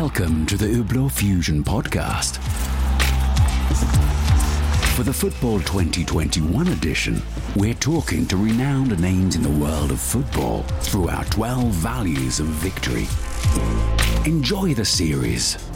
[0.00, 2.38] Welcome to the Hublot Fusion podcast.
[4.94, 7.20] For the Football 2021 edition,
[7.56, 12.46] we're talking to renowned names in the world of football through our 12 values of
[12.46, 13.08] victory.
[14.24, 15.67] Enjoy the series.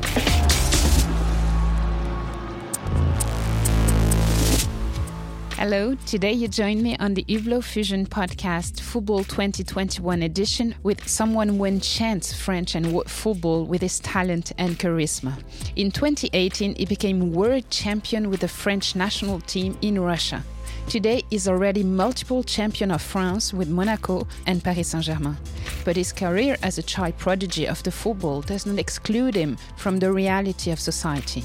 [5.62, 11.50] Hello, today you join me on the Hublot Fusion podcast Football 2021 edition with someone
[11.50, 15.40] who enchants French and football with his talent and charisma.
[15.76, 20.42] In 2018, he became world champion with the French national team in Russia.
[20.88, 25.36] Today, he's already multiple champion of France with Monaco and Paris Saint-Germain.
[25.84, 30.00] But his career as a child prodigy of the football does not exclude him from
[30.00, 31.44] the reality of society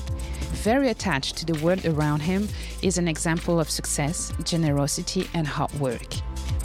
[0.68, 2.46] very attached to the world around him,
[2.82, 6.12] is an example of success, generosity, and hard work.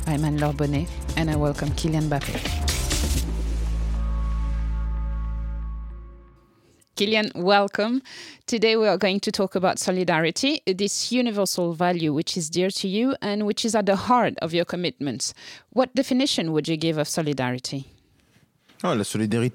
[0.08, 2.34] I'm Anne-Laure Bonnet, and I welcome Kylian Mbappé.
[6.96, 8.02] Kylian, welcome.
[8.48, 12.88] Today we are going to talk about solidarity, this universal value which is dear to
[12.88, 15.32] you and which is at the heart of your commitments.
[15.70, 17.92] What definition would you give of solidarity?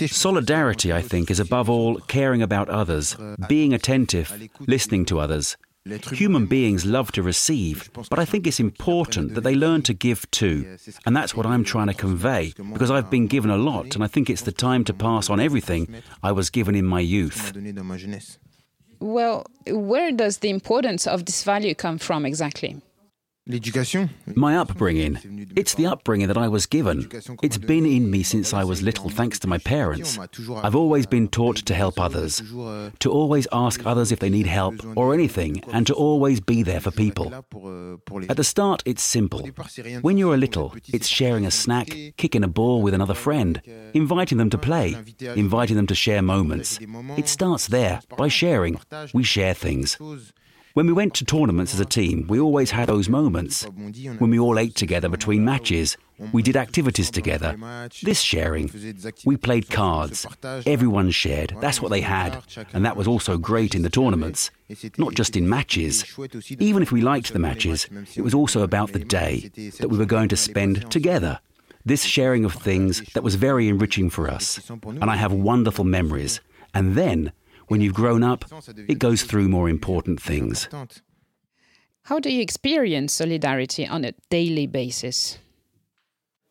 [0.08, 3.16] Solidarity, I think, is above all caring about others,
[3.48, 5.58] being attentive, listening to others.
[6.12, 10.30] Human beings love to receive, but I think it's important that they learn to give
[10.32, 10.78] too.
[11.06, 14.08] And that's what I'm trying to convey, because I've been given a lot, and I
[14.08, 17.54] think it's the time to pass on everything I was given in my youth.
[19.00, 22.82] Well, where does the importance of this value come from exactly?
[24.36, 25.48] My upbringing.
[25.56, 27.08] It's the upbringing that I was given.
[27.42, 30.18] It's been in me since I was little, thanks to my parents.
[30.64, 34.48] I've always been taught to help others, euh, to always ask others if they need
[34.48, 37.32] help or anything, and to always be there for people.
[37.34, 37.98] euh,
[38.30, 39.42] At the start, it's simple.
[40.02, 41.88] When you're a little, it's sharing a snack,
[42.18, 43.62] kicking a ball with another friend,
[43.94, 44.96] inviting them to play,
[45.36, 46.80] inviting them to share moments.
[47.18, 48.80] It starts there, by sharing.
[49.14, 49.98] We share things.
[50.78, 53.66] When we went to tournaments as a team, we always had those moments.
[54.20, 55.98] When we all ate together between matches,
[56.32, 57.58] we did activities together.
[58.04, 58.70] This sharing.
[59.26, 60.28] We played cards.
[60.68, 61.56] Everyone shared.
[61.62, 62.44] That's what they had.
[62.74, 64.52] And that was also great in the tournaments.
[65.00, 66.06] Not just in matches.
[66.60, 69.50] Even if we liked the matches, it was also about the day
[69.80, 71.40] that we were going to spend together.
[71.88, 74.70] This sharing of things that was very enriching for us.
[74.70, 76.40] And I have wonderful memories.
[76.72, 77.32] And then,
[77.68, 78.46] when you've grown up,
[78.88, 80.68] it goes through more important things.
[82.04, 85.38] How do you experience solidarity on a daily basis?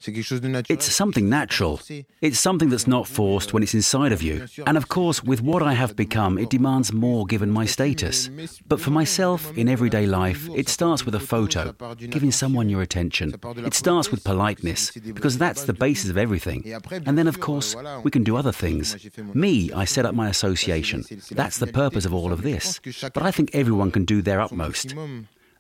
[0.08, 1.80] It's something natural.
[2.20, 4.46] It's something that's not forced when it's inside of you.
[4.66, 8.30] And of course, with what I have become, it demands more given my status.
[8.66, 13.34] But for myself, in everyday life, it starts with a photo, giving someone your attention.
[13.58, 16.64] It starts with politeness, because that's the basis of everything.
[17.06, 18.96] And then, of course, we can do other things.
[19.34, 21.04] Me, I set up my association.
[21.30, 22.80] That's the purpose of all of this.
[23.14, 24.94] But I think everyone can do their utmost.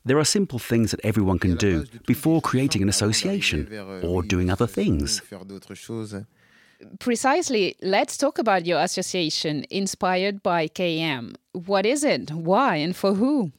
[0.06, 3.68] There are simple things that everyone can do before creating an association
[4.02, 5.20] or doing other things.
[7.00, 11.34] Precisely, let's talk about your association inspired by KM.
[11.52, 12.30] What is it?
[12.30, 13.52] Why and for who?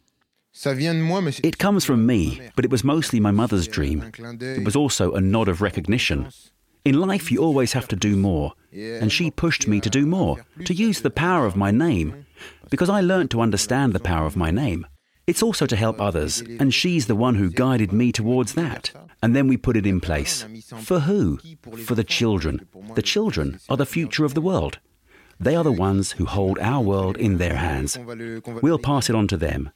[0.54, 4.12] It comes from me, but it was mostly my mother's dream.
[4.40, 6.30] It was also a nod of recognition.
[6.86, 8.54] In life, you always have to do more.
[8.72, 12.26] And she pushed me to do more, to use the power of my name,
[12.70, 14.88] because I learnt to understand the power of my name.
[15.28, 18.92] It's also to help others, and she's the one who guided me towards that.
[19.22, 20.46] And then we put it in place.
[20.80, 21.40] For who?
[21.86, 22.66] For the children.
[22.96, 24.80] The children are the future of the world.
[25.38, 28.00] They are the ones who hold our world in their hands.
[28.62, 29.72] We'll pass it on to them.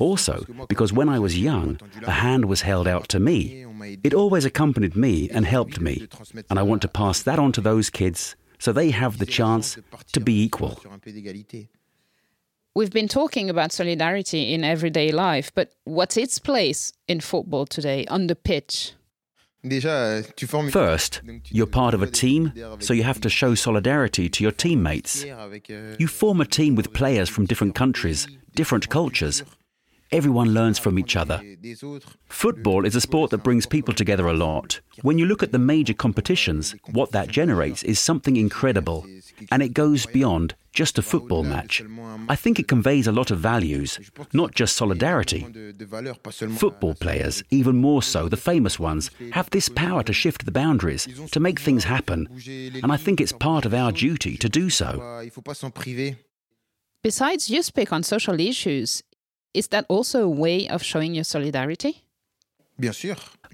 [0.00, 3.66] Also, because when I was young, a hand was held out to me.
[4.02, 6.08] It always accompanied me and helped me.
[6.48, 9.76] And I want to pass that on to those kids so they have the chance
[10.12, 10.80] to be equal.
[12.76, 18.04] We've been talking about solidarity in everyday life, but what's its place in football today
[18.06, 18.94] on the pitch?
[20.72, 21.20] First,
[21.50, 25.24] you're part of a team, so you have to show solidarity to your teammates.
[25.24, 28.26] You form a team with players from different countries,
[28.56, 29.44] different cultures.
[30.12, 31.42] Everyone learns from each other.
[32.28, 34.80] Football is a sport that brings people together a lot.
[35.02, 39.06] When you look at the major competitions, what that generates is something incredible,
[39.50, 41.82] and it goes beyond just a football match.
[42.28, 43.98] I think it conveys a lot of values,
[44.32, 45.46] not just solidarity.
[46.56, 51.08] Football players, even more so, the famous ones, have this power to shift the boundaries,
[51.30, 52.28] to make things happen,
[52.82, 55.28] and I think it's part of our duty to do so.
[57.02, 59.02] Besides, you speak on social issues.
[59.54, 62.04] Is that also a way of showing your solidarity?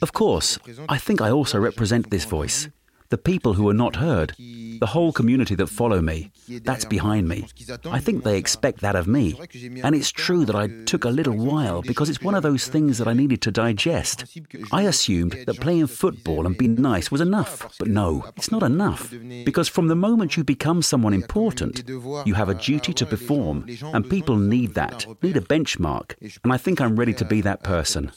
[0.03, 0.59] Of course,
[0.89, 2.69] I think I also represent this voice.
[3.11, 4.35] The people who are not heard.
[4.81, 7.47] the whole community that follow me, that's behind me.
[7.85, 9.39] I think they expect that of me.
[9.85, 12.97] And it's true that I took a little while because it's one of those things
[12.99, 14.25] that I needed to digest.
[14.73, 17.77] I assumed that playing football and being nice was enough.
[17.79, 19.13] But no, it's not enough.
[19.45, 21.87] Because from the moment you become someone important,
[22.25, 26.15] you have a duty to perform, and people need that, need a benchmark.
[26.43, 28.13] And I think I'm ready to be that person.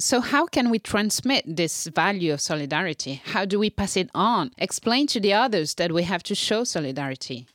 [0.00, 3.22] So, how can we transmit this value of solidarity?
[3.26, 4.50] How do we pass it on?
[4.58, 7.46] Explain to the others that we have to show solidarity.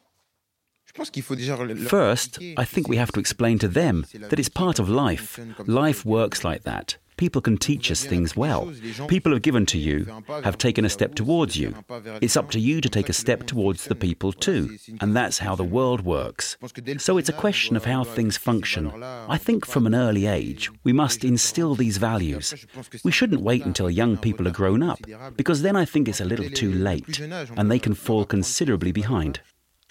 [1.88, 5.40] First, I think we have to explain to them that it's part of life.
[5.68, 6.98] Life works like that.
[7.19, 8.71] People can teach us things well.
[9.10, 10.07] People have given to you,
[10.42, 11.75] have taken a step towards you.
[12.21, 14.77] It's up to you to take a step towards the people too.
[15.01, 16.56] And that's how the world works.
[16.98, 19.04] So it's a question of how things function.
[19.04, 22.66] I think from an early age, we must instill these values.
[23.04, 25.00] We shouldn't wait until young people are grown up,
[25.36, 29.42] because then I think it's a little too late, and they can fall considerably behind.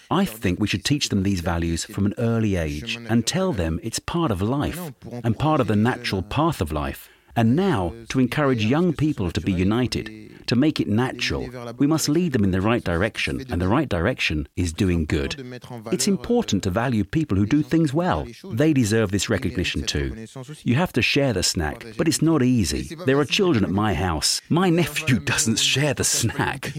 [0.09, 3.79] I think we should teach them these values from an early age and tell them
[3.83, 4.91] it's part of life
[5.23, 7.07] and part of the natural path of life.
[7.39, 11.47] And now, to encourage young people to be united, to make it natural,
[11.77, 15.35] we must lead them in the right direction, and the right direction is doing good.
[15.89, 18.27] It's important to value people who do things well.
[18.43, 20.27] They deserve this recognition too.
[20.65, 22.93] You have to share the snack, but it's not easy.
[23.05, 24.41] There are children at my house.
[24.49, 26.73] My nephew doesn't share the snack.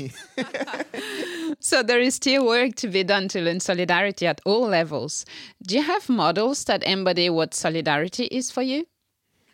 [1.59, 5.25] so there is still work to be done to learn solidarity at all levels.
[5.62, 8.85] Do you have models that embody what solidarity is for you?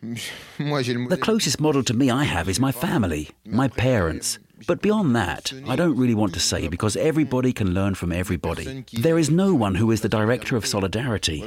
[0.57, 4.39] The closest model to me I have is my family, my parents.
[4.67, 8.83] But beyond that, I don't really want to say because everybody can learn from everybody.
[8.93, 11.43] There is no one who is the director of solidarity.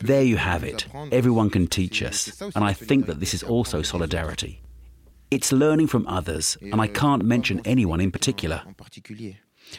[0.00, 0.86] There you have it.
[1.12, 2.40] Everyone can teach us.
[2.54, 4.60] And I think that this is also solidarity.
[5.30, 8.62] It's learning from others, and I can't mention anyone in particular.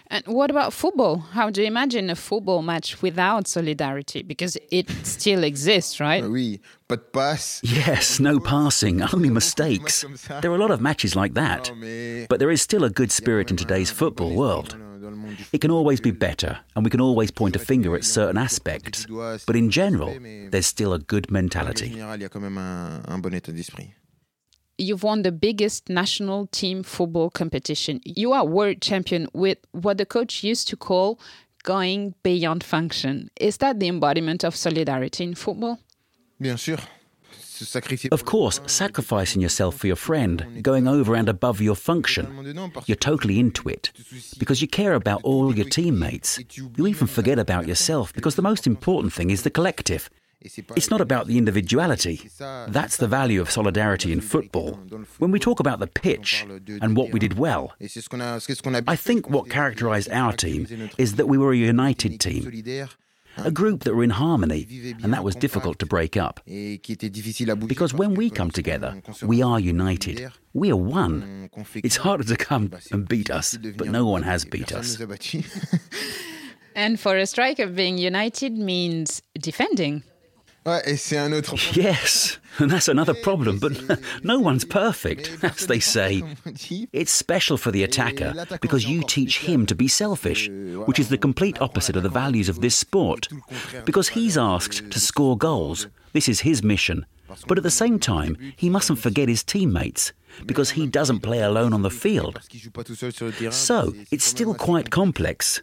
[0.08, 1.18] And what about football?
[1.18, 4.24] How do you imagine a football match without solidarity?
[4.24, 6.24] Because it still exists, right?
[6.88, 10.06] but pass Yes, no passing, only mistakes.
[10.42, 11.72] There are a lot of matches like that.
[12.30, 14.78] But there is still a good spirit in today's football world.
[15.52, 19.06] It can always be better, and we can always point a finger at certain aspects.
[19.46, 20.18] But in general,
[20.50, 22.02] there's still a good mentality
[24.78, 28.02] you've won the biggest national team football competition.
[28.04, 31.20] You are world champion with what the coach used to call
[31.64, 33.30] going beyond function.
[33.40, 35.80] Is that the embodiment of solidarity in football?
[36.40, 36.80] Bien sûr.
[38.12, 42.26] Of course, sacrificing yourself for your friend, going over and above your function.
[42.86, 43.92] You're totally into it
[44.38, 46.40] because you care about all your teammates.
[46.76, 50.10] You even forget about yourself because the most important thing is the collective.
[50.44, 52.30] It's not about the individuality.
[52.68, 54.80] That's the value of solidarity in football.
[55.18, 56.46] When we talk about the pitch
[56.82, 60.68] and what we did well, I think what characterized our team
[60.98, 62.64] is that we were a united team.
[63.38, 66.40] A group that were in harmony, and that was difficult to break up.
[66.46, 70.32] Because when we come together, we are united.
[70.54, 71.50] We are one.
[71.74, 75.02] It's harder to come and beat us, but no one has beat us.
[76.76, 80.04] And for a striker, being united means defending.
[81.74, 86.24] Yes, and that's another problem, but no one's perfect, as they say.
[86.94, 90.50] It's special for the attacker because you teach him to be selfish,
[90.86, 93.28] which is the complete opposite of the values of this sport.
[93.86, 97.06] Because he's asked to score goals, this is his mission.
[97.48, 100.14] But at the same time, he mustn't forget his teammates
[100.46, 102.40] because he doesn't play alone on the field.
[103.52, 105.62] So, it's still quite complex.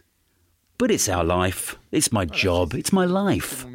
[0.81, 1.77] But it's our life.
[1.91, 2.73] It's my job.
[2.73, 3.67] It's my life.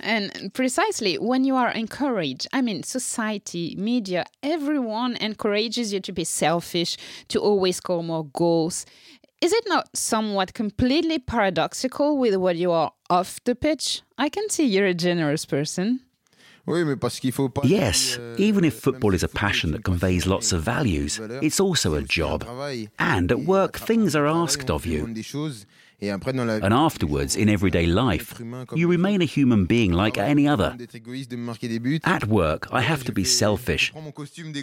[0.00, 6.24] And precisely when you are encouraged, I mean, society, media, everyone encourages you to be
[6.24, 6.96] selfish,
[7.28, 8.86] to always score more goals.
[9.40, 14.02] Is it not somewhat completely paradoxical with what you are off the pitch?
[14.18, 16.00] I can see you're a generous person.
[17.64, 22.02] Yes, even if football is a passion that conveys lots of values, it's also a
[22.02, 22.44] job.
[22.98, 25.06] And at work, things are asked of you.
[26.00, 28.40] And afterwards, in everyday life,
[28.74, 30.76] you remain a human being like any other.
[32.04, 33.92] At work, I have to be selfish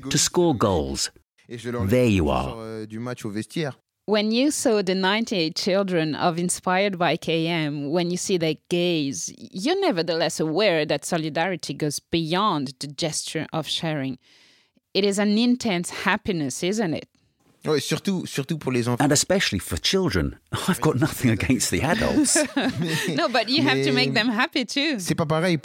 [0.10, 1.12] to score goals.
[1.48, 2.86] There you are.
[4.10, 9.32] When you saw the 98 children of Inspired by KM, when you see their gaze,
[9.38, 14.18] you're nevertheless aware that solidarity goes beyond the gesture of sharing.
[14.96, 17.08] It is an intense happiness, isn't it?
[19.00, 20.38] And especially for children.
[20.68, 22.38] I've got nothing against the adults.
[23.10, 25.00] no, but you have to make them happy too.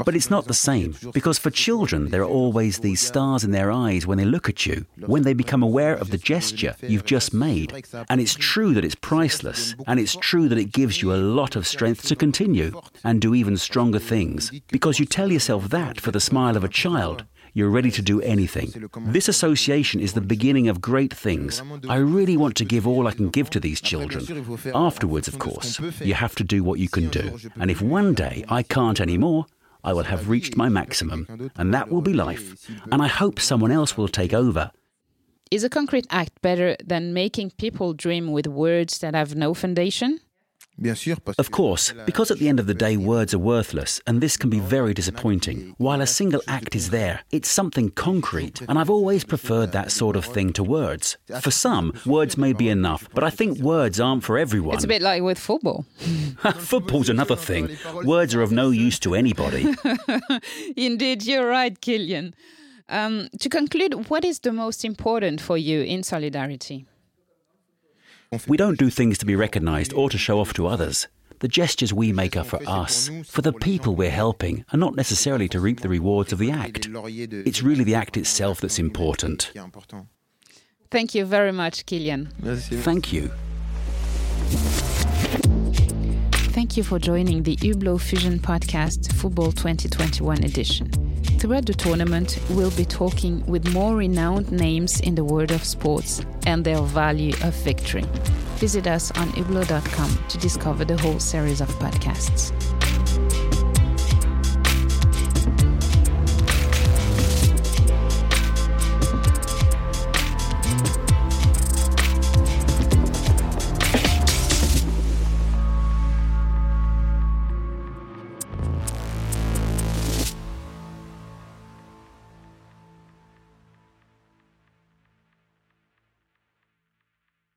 [0.04, 3.70] But it's not the same, because for children, there are always these stars in their
[3.70, 7.32] eyes when they look at you, when they become aware of the gesture you've just
[7.32, 7.72] made.
[8.08, 11.56] And it's true that it's priceless, and it's true that it gives you a lot
[11.56, 16.10] of strength to continue and do even stronger things, because you tell yourself that for
[16.10, 18.90] the smile of a child you're ready to do anything.
[19.06, 21.62] This association is the beginning of great things.
[21.88, 24.24] I really want to give all I can give to these children.
[24.74, 27.38] Afterwards, of course, you have to do what you can do.
[27.56, 29.46] And if one day I can't anymore,
[29.84, 32.68] I will have reached my maximum, and that will be life.
[32.90, 34.70] And I hope someone else will take over.
[35.50, 40.18] Is a concrete act better than making people dream with words that have no foundation?
[41.38, 44.50] Of course, because at the end of the day, words are worthless, and this can
[44.50, 45.74] be very disappointing.
[45.78, 50.16] While a single act is there, it's something concrete, and I've always preferred that sort
[50.16, 51.16] of thing to words.
[51.40, 54.74] For some, words may be enough, but I think words aren't for everyone.
[54.74, 55.86] It's a bit like with football.
[56.56, 57.76] Football's another thing.
[58.04, 59.74] Words are of no use to anybody.
[60.76, 62.34] Indeed, you're right, Kylian.
[62.88, 66.86] Um, to conclude, what is the most important for you in solidarity?
[68.46, 71.08] We don't do things to be recognized or to show off to others.
[71.40, 75.48] The gestures we make are for us, for the people we're helping, and not necessarily
[75.48, 76.88] to reap the rewards of the act.
[76.90, 79.52] It's really the act itself that's important.
[80.90, 82.30] Thank you very much, Kylian.
[82.82, 83.30] Thank you.
[86.54, 91.03] Thank you for joining the Hublot Fusion Podcast Football 2021 edition.
[91.44, 96.24] Throughout the tournament, we'll be talking with more renowned names in the world of sports
[96.46, 98.06] and their value of victory.
[98.56, 102.50] Visit us on hublot.com to discover the whole series of podcasts.